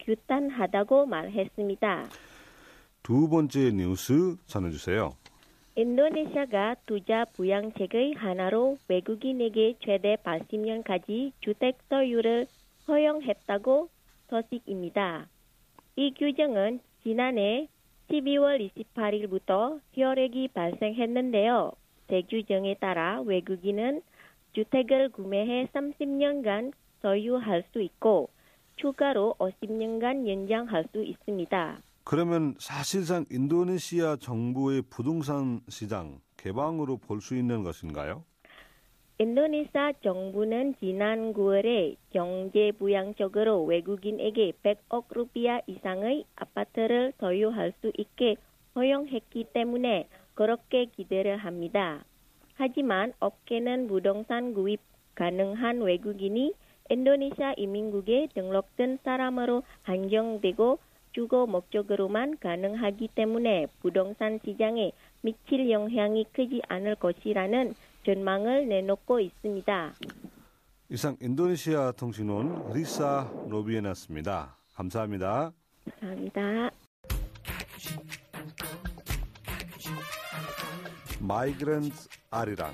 규탄하다고 0.01 1.05
말했습니다. 1.05 2.09
두 3.01 3.29
번째 3.29 3.71
뉴스 3.71 4.35
전해주세요. 4.45 5.11
인도네시아가 5.77 6.77
투자 6.85 7.25
부양책의 7.33 8.13
하나로 8.13 8.77
외국인에게 8.87 9.75
최대 9.81 10.15
80년까지 10.23 11.33
주택 11.41 11.77
소유를 11.89 12.47
허용했다고 12.87 13.89
소식입니다. 14.29 15.27
이 15.97 16.13
규정은 16.13 16.79
지난해 17.03 17.67
12월 18.09 18.69
28일부터 18.73 19.81
효력이 19.97 20.47
발생했는데요. 20.53 21.73
새 22.07 22.21
규정에 22.21 22.75
따라 22.75 23.19
외국인은 23.25 24.01
주택을 24.53 25.09
구매해 25.09 25.67
30년간 25.73 26.71
소유할 27.01 27.63
수 27.73 27.81
있고 27.81 28.29
추가로 28.77 29.35
50년간 29.39 30.25
연장할 30.25 30.85
수 30.93 31.03
있습니다. 31.03 31.81
그러면 32.05 32.53
사실상 32.59 33.25
인도네시아 33.31 34.17
정부의 34.17 34.83
부동산 34.91 35.59
시장 35.69 36.19
개방으로 36.37 36.97
볼 36.97 37.19
수 37.19 37.35
있는 37.35 37.63
것인가요? 37.63 38.23
인도네시아 39.17 39.93
정부는 40.03 40.75
지난 40.79 41.33
9월에 41.33 41.95
경제 42.11 42.71
부양 42.77 43.15
적으로 43.15 43.63
외국인에게 43.63 44.53
100억 44.61 45.05
루피아 45.15 45.61
이상의 45.65 46.25
아파트를 46.35 47.13
소유할 47.19 47.73
수 47.81 47.91
있게 47.97 48.35
허용했기 48.75 49.47
때문에 49.53 50.07
그렇게 50.35 50.85
기대를 50.85 51.37
합니다. 51.37 52.03
하지만 52.55 53.13
업계는 53.19 53.87
부동산 53.87 54.53
구입 54.53 54.79
가능한 55.15 55.81
외국인이 55.81 56.53
인도네시아 56.91 57.53
이민국에 57.57 58.27
등록된 58.35 58.99
사람으로 59.03 59.63
한정되고 59.81 60.77
주거 61.15 61.45
목적으로만 61.45 62.39
가능하기 62.39 63.07
때문에 63.15 63.67
부동산 63.79 64.37
시장에 64.43 64.91
미칠 65.21 65.71
영향이 65.71 66.25
크지 66.33 66.61
않을 66.67 66.95
것이라는 66.95 67.73
전망을 68.05 68.67
내놓고 68.67 69.21
있습니다. 69.21 69.93
이상 70.89 71.15
인도네시아 71.21 71.93
통신원 71.93 72.73
리사 72.73 73.31
로비에났습니다. 73.47 74.57
감사합니다. 74.73 75.53
감사합니다. 76.01 76.69
Migrant 81.21 81.95
아리랑 82.29 82.73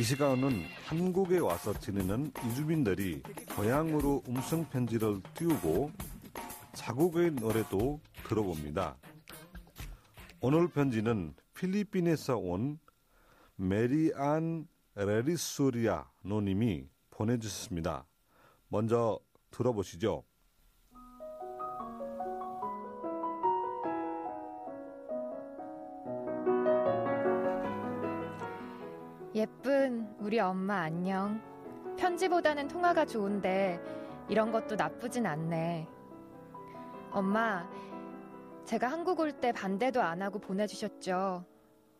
이 0.00 0.02
시간은 0.02 0.50
한국에 0.86 1.38
와서 1.38 1.72
지내는 1.72 2.32
이주민들이 2.50 3.22
고향으로 3.54 4.24
음성 4.28 4.68
편지를 4.68 5.22
띄우고 5.34 5.90
자국의 6.76 7.32
노래도 7.32 8.00
들어봅니다. 8.28 8.96
오늘 10.40 10.68
편지는 10.68 11.34
필리핀에서 11.54 12.36
온 12.36 12.78
메리안 13.56 14.68
레리소리아 14.94 16.04
노님이 16.22 16.86
보내주셨습니다. 17.10 18.06
먼저 18.68 19.18
들어보시죠. 19.50 20.22
예쁜 29.34 30.14
우리 30.20 30.38
엄마 30.38 30.82
안녕. 30.82 31.40
편지보다는 31.98 32.68
통화가 32.68 33.06
좋은데 33.06 33.80
이런 34.28 34.52
것도 34.52 34.76
나쁘진 34.76 35.26
않네. 35.26 35.95
엄마, 37.16 37.66
제가 38.66 38.88
한국 38.88 39.20
올 39.20 39.32
때 39.32 39.50
반대도 39.50 40.02
안 40.02 40.20
하고 40.20 40.38
보내주셨죠. 40.38 41.46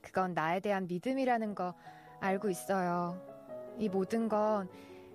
그건 0.02 0.34
나에 0.34 0.60
대한 0.60 0.86
믿음이라는 0.86 1.54
거 1.54 1.72
알고 2.20 2.50
있어요. 2.50 3.18
이 3.78 3.88
모든 3.88 4.28
건 4.28 4.68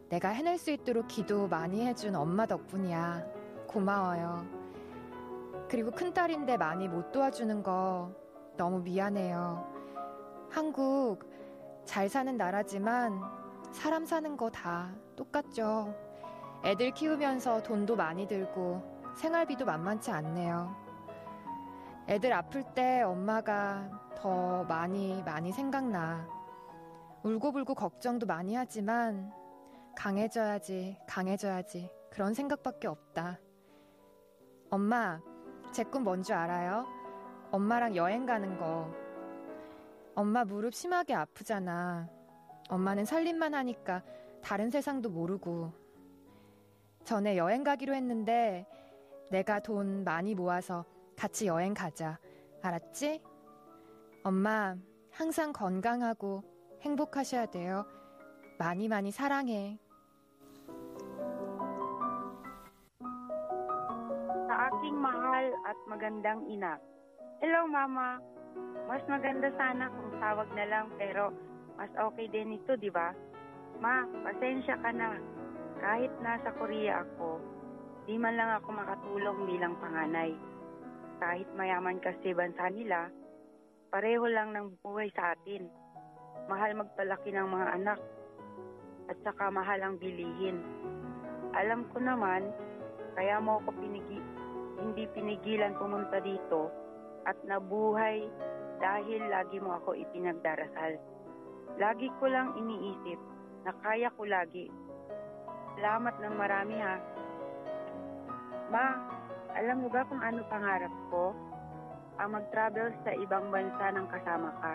내가 0.10 0.30
해낼 0.30 0.58
수 0.58 0.72
있도록 0.72 1.08
기도 1.08 1.48
많이 1.48 1.86
해준 1.86 2.16
엄마 2.16 2.48
덕분이야. 2.48 3.24
고마워요. 3.68 4.44
그리고 5.70 5.92
큰딸인데 5.92 6.58
많이 6.58 6.88
못 6.88 7.12
도와주는 7.12 7.62
거 7.62 8.12
너무 8.58 8.80
미안해요. 8.80 9.68
한국 10.50 11.20
잘 11.86 12.10
사는 12.10 12.36
나라지만 12.36 13.22
사람 13.72 14.06
사는 14.08 14.36
거 14.36 14.50
다 14.50 14.96
똑같죠. 15.16 15.94
애들 16.66 16.92
키우면서 16.96 17.62
돈도 17.62 17.96
많이 17.96 18.28
들고 18.28 18.91
생활비도 19.16 19.66
만만치 19.66 20.12
않네요. 20.12 20.76
애들 22.08 22.34
아플 22.34 22.64
때 22.74 23.02
엄마가 23.04 23.90
더 24.16 24.64
많이 24.64 25.22
많이 25.24 25.52
생각나. 25.52 26.28
울고불고 27.24 27.76
걱정도 27.76 28.26
많이 28.26 28.56
하지만 28.56 29.32
강해져야지, 29.96 30.98
강해져야지. 31.08 31.92
그런 32.10 32.34
생각밖에 32.34 32.88
없다. 32.88 33.40
엄마, 34.70 35.20
제 35.72 35.84
꿈 35.84 36.04
뭔 36.04 36.24
줄 36.24 36.36
알아요? 36.36 36.86
엄마랑 37.52 37.96
여행 37.96 38.26
가는 38.26 38.58
거. 38.58 38.92
엄마 40.16 40.44
무릎 40.44 40.74
심하게 40.74 41.14
아프잖아. 41.14 42.10
엄마는 42.70 43.06
살림만 43.06 43.54
하니까 43.54 44.04
다른 44.42 44.70
세상도 44.70 45.10
모르고. 45.10 45.74
전에 47.04 47.38
여행 47.38 47.64
가기로 47.64 47.94
했는데 47.94 48.66
내가 49.32 49.62
돈 49.62 50.04
많이 50.04 50.36
모아서 50.36 50.84
같이 51.18 51.48
여행 51.48 51.74
가자. 51.74 52.20
알았지? 52.62 53.24
엄마, 54.26 54.76
항상 55.10 55.54
건강하고 55.54 56.44
행복하셔야 56.82 57.46
돼요. 57.46 57.86
많이 58.60 58.90
많이 58.90 59.10
사랑해. 59.10 59.80
Sa 64.48 64.54
aking 64.68 65.00
mahal 65.00 65.48
at 65.64 65.80
magandang 65.88 66.44
ina. 66.52 66.76
Hello, 67.40 67.64
Mama. 67.66 68.20
Mas 68.86 69.02
maganda 69.08 69.48
sana 69.56 69.88
kung 69.88 70.12
tawag 70.20 70.52
na 70.60 70.66
lang 70.68 70.92
pero 71.00 71.32
mas 71.80 71.90
okay 71.96 72.28
din 72.28 72.60
ito, 72.60 72.76
di 72.76 72.92
ba? 72.92 73.16
Ma, 73.80 74.04
pasensya 74.28 74.76
ka 74.84 74.92
na. 74.92 75.16
Kahit 75.80 76.12
nasa 76.20 76.52
Korea 76.60 77.08
ako, 77.08 77.40
di 78.12 78.20
man 78.20 78.36
lang 78.36 78.52
ako 78.60 78.76
makatulong 78.76 79.40
bilang 79.48 79.80
panganay. 79.80 80.36
Kahit 81.24 81.48
mayaman 81.56 81.96
kasi 82.04 82.36
bansa 82.36 82.68
nila, 82.68 83.08
pareho 83.88 84.28
lang 84.28 84.52
ng 84.52 84.84
buhay 84.84 85.08
sa 85.16 85.32
atin. 85.32 85.72
Mahal 86.52 86.76
magpalaki 86.76 87.32
ng 87.32 87.48
mga 87.48 87.68
anak 87.80 88.00
at 89.08 89.16
saka 89.24 89.48
mahal 89.48 89.80
ang 89.80 89.96
bilihin. 89.96 90.60
Alam 91.56 91.88
ko 91.96 92.04
naman, 92.04 92.52
kaya 93.16 93.40
mo 93.40 93.64
ako 93.64 93.80
pinigi, 93.80 94.20
hindi 94.84 95.08
pinigilan 95.16 95.80
pumunta 95.80 96.20
dito 96.20 96.68
at 97.24 97.40
nabuhay 97.48 98.28
dahil 98.84 99.24
lagi 99.32 99.56
mo 99.64 99.80
ako 99.80 99.96
ipinagdarasal. 99.96 101.00
Lagi 101.80 102.12
ko 102.20 102.28
lang 102.28 102.60
iniisip 102.60 103.20
na 103.64 103.72
kaya 103.80 104.12
ko 104.20 104.28
lagi. 104.28 104.68
Salamat 105.80 106.20
ng 106.20 106.36
marami 106.36 106.76
ha. 106.76 107.11
Ma, 108.73 108.99
alam 109.55 109.83
mo 109.83 109.89
ba 109.89 110.05
kung 110.09 110.21
ano 110.21 110.43
pangarap 110.51 110.95
ko? 111.11 111.33
Ang 112.17 112.41
mag-travel 112.41 112.93
sa 113.05 113.13
ibang 113.13 113.53
bansa 113.53 113.93
ng 113.93 114.07
kasama 114.09 114.51
ka. 114.61 114.75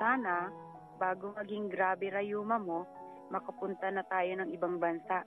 Sana, 0.00 0.48
bago 0.96 1.36
maging 1.36 1.68
grabe 1.68 2.08
rayuma 2.08 2.56
mo, 2.56 2.88
makapunta 3.28 3.92
na 3.92 4.04
tayo 4.08 4.32
ng 4.36 4.52
ibang 4.52 4.80
bansa. 4.80 5.24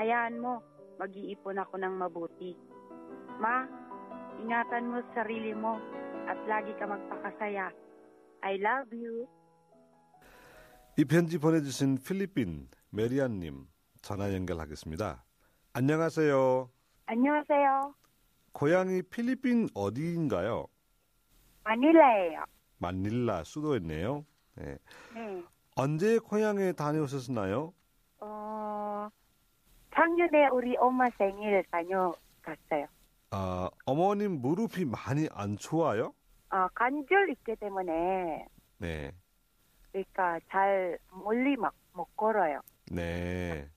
Hayaan 0.00 0.40
mo, 0.40 0.64
mag-iipon 0.96 1.60
ako 1.60 1.74
ng 1.80 1.94
mabuti. 1.96 2.56
Ma, 3.40 3.68
ingatan 4.40 4.88
mo 4.88 5.00
sa 5.10 5.22
sarili 5.22 5.52
mo 5.52 5.76
at 6.26 6.40
lagi 6.48 6.72
ka 6.76 6.84
magpakasaya. 6.88 7.72
I 8.44 8.56
love 8.60 8.92
you. 8.92 9.28
이 10.98 11.04
편지 11.04 11.36
보내주신 11.36 11.98
필리핀 11.98 12.68
메리안님 12.88 13.66
전화 14.00 14.32
연결하겠습니다. 14.32 15.24
안녕하세요. 15.74 16.70
안녕하세요. 17.15 17.93
고향이 18.53 19.01
필리핀 19.01 19.67
어디인가요? 19.75 20.65
마닐라예요. 21.65 22.45
마닐라 22.77 23.43
수도였네요. 23.43 24.25
네. 24.55 24.77
네. 25.13 25.43
언제 25.75 26.19
고향에 26.19 26.71
다녀오셨나요? 26.71 27.73
어, 28.21 29.09
작년에 29.93 30.47
우리 30.53 30.77
엄마 30.77 31.09
생일 31.17 31.61
다녀갔어요. 31.69 32.87
아, 33.31 33.69
어머님 33.85 34.39
무릎이 34.41 34.85
많이 34.85 35.27
안 35.33 35.57
좋아요? 35.57 36.13
어, 36.49 36.67
관절 36.73 37.29
있기 37.31 37.57
때문에 37.57 38.47
네. 38.77 39.11
그러니까 39.91 40.39
잘 40.49 40.97
멀리 41.11 41.57
막 41.57 41.73
못 41.93 42.05
걸어요. 42.15 42.61
네. 42.89 43.67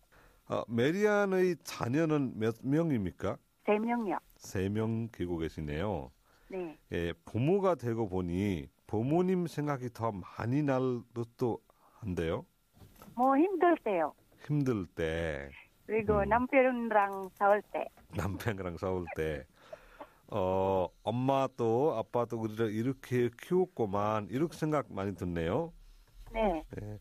어, 0.49 0.63
메리안의 0.69 1.57
자녀는 1.65 2.39
몇 2.39 2.57
명입니까? 2.63 3.39
세 3.65 3.79
명요. 3.79 4.19
세 4.37 4.69
명 4.69 5.09
계고 5.11 5.39
계시네요. 5.39 6.11
네. 6.51 6.77
예, 6.93 7.13
부모가 7.25 7.75
되고 7.77 8.09
보니 8.09 8.69
부모님 8.87 9.47
생각이 9.47 9.89
더 9.95 10.13
많이 10.13 10.63
날 10.63 11.01
듯도 11.15 11.61
한데요. 11.99 12.45
뭐 13.15 13.37
힘들 13.37 13.77
때요. 13.83 14.13
힘들 14.47 14.87
때, 14.87 15.49
그리고 15.87 16.19
음. 16.19 16.29
남편이랑 16.29 17.31
싸울 17.39 17.63
때. 17.73 17.87
남편이랑 18.15 18.77
싸울 18.77 19.07
때, 19.17 19.47
어, 20.29 20.89
엄마도 21.03 21.95
아빠도 21.97 22.39
우리를 22.39 22.71
이렇게 22.73 23.31
키웠고만, 23.41 24.29
이렇게 24.31 24.55
생각 24.57 24.93
많이 24.93 25.15
듣네요. 25.15 25.73
네. 26.33 26.63
예. 26.83 26.99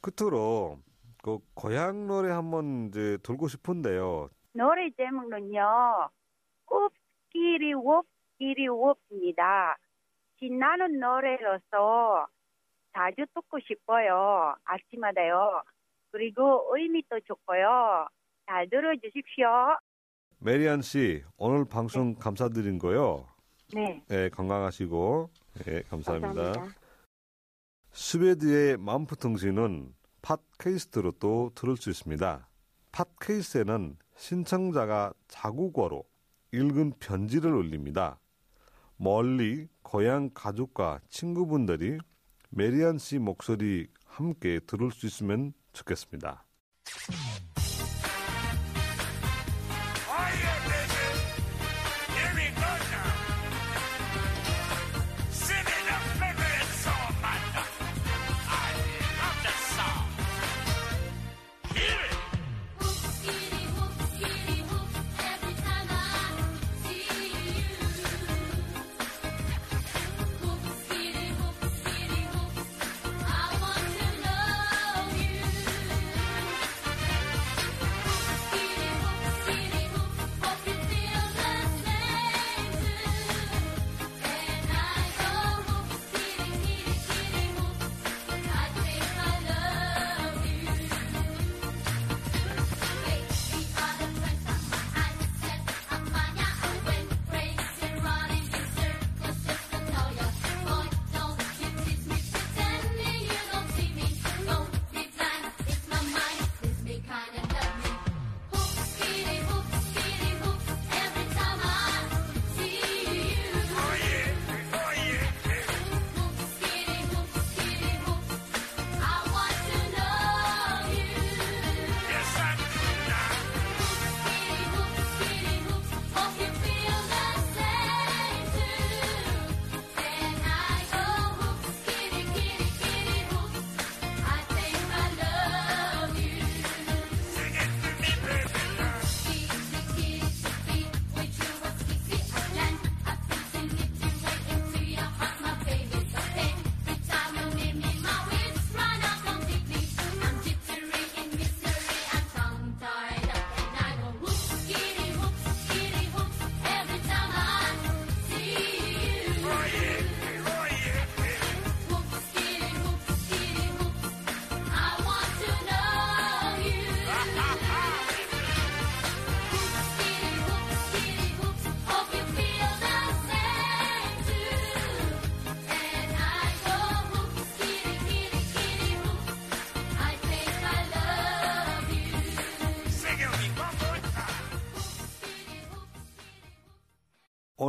끝으로, 0.00 0.78
그, 1.22 1.38
고향 1.54 2.06
노래 2.06 2.30
한번 2.30 2.88
이제 2.88 3.18
들고 3.22 3.48
싶은데요. 3.48 4.30
노래 4.52 4.90
제목은요. 4.96 6.10
웁끼리 6.66 7.74
웁끼리 7.74 8.68
웁입니다. 8.68 9.76
신나는 10.38 10.98
노래로서 10.98 12.26
자주 12.92 13.26
듣고 13.34 13.58
싶어요. 13.60 14.54
아침마다요. 14.64 15.62
그리고 16.10 16.70
의미도 16.74 17.20
좋고요. 17.20 18.08
잘 18.46 18.68
들어주십시오. 18.68 19.46
메리안 20.38 20.80
씨, 20.82 21.22
오늘 21.36 21.66
방송 21.66 22.14
감사드린 22.14 22.78
거요. 22.78 23.28
네. 23.74 24.02
예, 24.10 24.28
건강하시고, 24.30 25.30
예, 25.68 25.82
감사합니다. 25.82 26.42
감사합니다. 26.42 26.80
스웨드의 27.92 28.78
맘프통신은 28.78 29.94
팟캐스트로 30.22 31.12
또 31.12 31.50
들을 31.54 31.76
수 31.76 31.90
있습니다. 31.90 32.48
팟캐스트에는 32.92 33.96
신청자가 34.16 35.12
자국어로 35.28 36.04
읽은 36.52 36.94
편지를 36.98 37.54
올립니다. 37.54 38.18
멀리 38.96 39.68
고향 39.82 40.30
가족과 40.34 41.00
친구분들이 41.08 41.98
메리안 42.50 42.98
씨 42.98 43.18
목소리 43.18 43.88
함께 44.04 44.60
들을 44.66 44.90
수 44.90 45.06
있으면 45.06 45.54
좋겠습니다. 45.72 46.44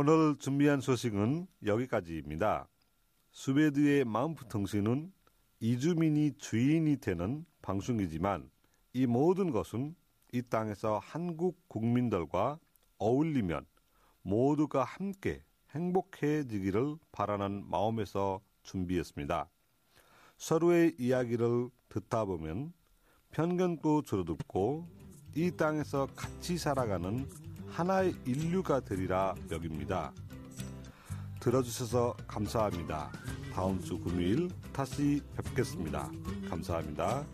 오늘 0.04 0.34
준비한 0.36 0.80
소식은 0.80 1.46
여기까지입니다. 1.64 2.66
스웨드의 3.30 4.04
마음프통신은 4.04 5.12
이주민이 5.60 6.32
주인이 6.38 6.96
되는 6.96 7.46
방송이지만 7.62 8.50
이 8.94 9.06
모든 9.06 9.52
것은 9.52 9.94
이 10.32 10.42
땅에서 10.42 10.98
한국 11.00 11.68
국민들과 11.68 12.58
어울리면 12.98 13.64
모두가 14.22 14.82
함께 14.82 15.44
행복해지기를 15.70 16.96
바라는 17.12 17.70
마음에서 17.70 18.40
준비했습니다. 18.64 19.48
서로의 20.36 20.96
이야기를 20.98 21.70
듣다 21.90 22.24
보면 22.24 22.72
편견도 23.30 24.02
줄어들고 24.02 24.84
이 25.36 25.52
땅에서 25.52 26.08
같이 26.16 26.58
살아가는 26.58 27.51
하나의 27.72 28.14
인류가 28.26 28.80
되리라 28.80 29.34
여깁니다. 29.50 30.12
들어주셔서 31.40 32.14
감사합니다. 32.28 33.10
다음 33.52 33.80
주 33.80 33.98
금요일 33.98 34.50
다시 34.72 35.22
뵙겠습니다. 35.36 36.10
감사합니다. 36.48 37.24